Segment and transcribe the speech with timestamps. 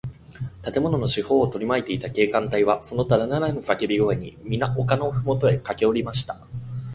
[0.63, 6.39] 建物の四ほうをとりまいていた警官隊は、そのただならぬさけび声に、みな丘のふもとへかけおりました。